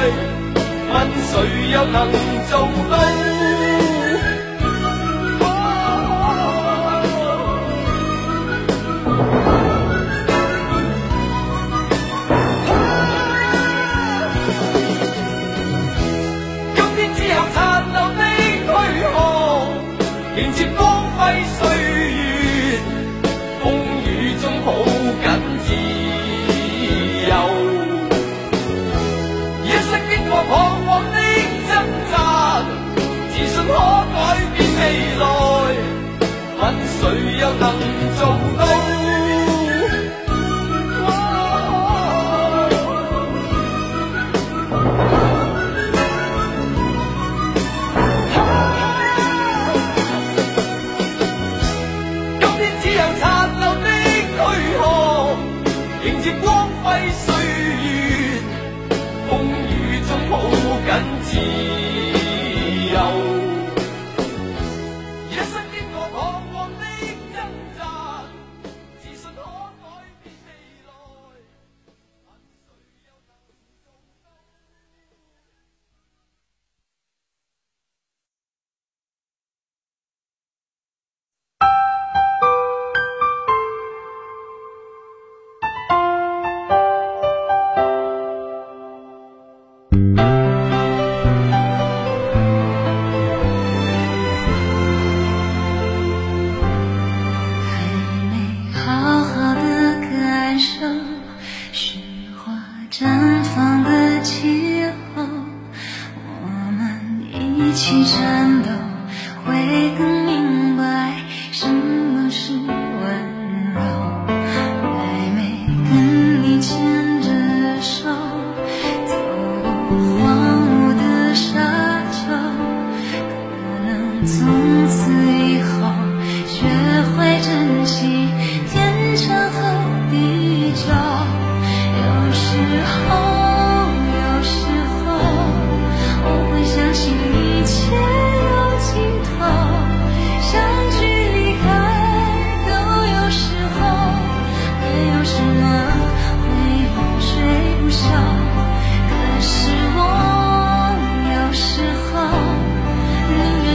[0.00, 2.10] 问谁又能
[2.48, 2.58] 做
[2.90, 2.94] 到
[16.74, 17.56] 今天只有残
[17.92, 19.16] 留的躯壳
[20.36, 20.80] 迎接光
[21.16, 21.18] 辉
[21.58, 21.87] 岁
[34.88, 35.24] 未来
[36.60, 37.00] 问谁
[37.40, 37.62] 又能
[38.16, 38.20] 做
[38.56, 38.60] 到
[52.40, 53.22] 今天只有残
[53.60, 53.86] 留的
[54.24, 54.80] 躯壳
[56.06, 56.46] 迎接光
[56.82, 57.26] 辉岁
[57.84, 58.40] 月
[59.28, 59.30] 风
[59.68, 60.32] 雨中抱
[60.86, 60.88] 紧
[61.24, 61.87] 自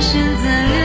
[0.00, 0.79] 现在。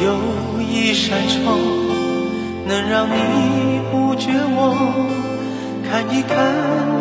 [0.00, 0.14] 有
[0.62, 1.58] 一扇窗，
[2.68, 4.76] 能让你不绝望，
[5.90, 6.36] 看一看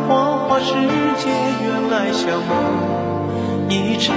[0.08, 0.74] 花花世
[1.20, 1.30] 界，
[1.62, 4.16] 原来像梦一场。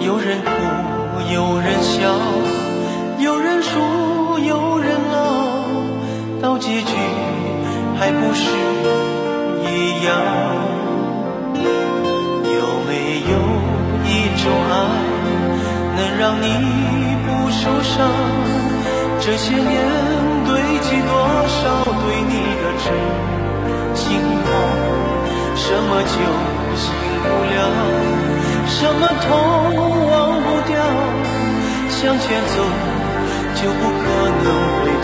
[0.00, 0.50] 有人哭，
[1.32, 2.14] 有人笑，
[3.18, 5.64] 有人输，有人老，
[6.40, 6.92] 到结局
[7.98, 8.44] 还不是
[9.64, 10.14] 一样？
[12.44, 13.34] 有没有
[14.06, 14.72] 一种爱，
[15.96, 17.03] 能让你？
[17.60, 18.10] 受伤，
[19.20, 19.72] 这些年
[20.46, 20.50] 堆
[20.82, 21.10] 积多
[21.46, 21.60] 少
[22.02, 22.84] 对你的痴
[23.94, 24.02] 心
[24.44, 24.46] 话？
[25.56, 26.16] 什么酒
[26.76, 26.84] 醒
[27.22, 27.56] 不了，
[28.66, 29.26] 什么痛
[30.10, 30.12] 忘
[30.42, 30.72] 不掉？
[31.88, 32.22] 向前
[32.52, 32.54] 走
[33.54, 34.02] 就不可
[34.42, 34.46] 能
[34.76, 34.82] 回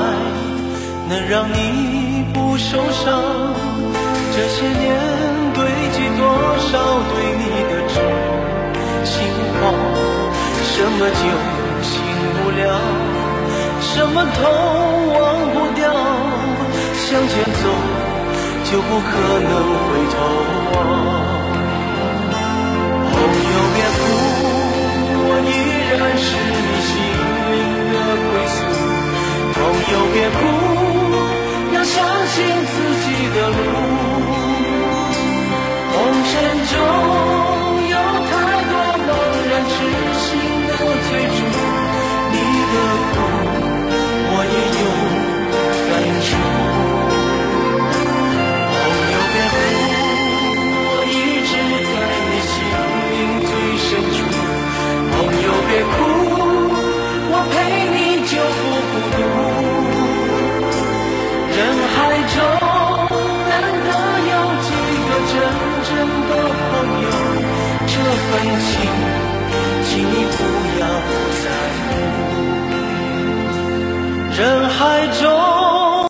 [0.00, 0.02] 爱
[1.08, 3.06] 能让你不受伤，
[4.34, 4.82] 这些年
[5.54, 5.58] 堆
[5.92, 6.22] 积多
[6.70, 6.72] 少
[7.10, 7.94] 对你的痴
[9.04, 9.12] 心
[9.60, 9.60] 话？
[10.62, 11.22] 什么酒
[11.82, 11.92] 醒
[12.36, 12.62] 不了，
[13.80, 14.38] 什么痛
[15.14, 15.20] 忘
[15.52, 15.82] 不掉？
[16.94, 17.64] 向前走
[18.64, 19.10] 就不可
[19.50, 19.52] 能
[19.84, 20.16] 回头
[20.72, 20.76] 望。
[23.10, 24.00] 朋友别哭，
[74.40, 75.39] 人海中。